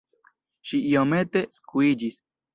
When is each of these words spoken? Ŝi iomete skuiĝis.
Ŝi 0.69 0.79
iomete 0.93 1.45
skuiĝis. 1.59 2.21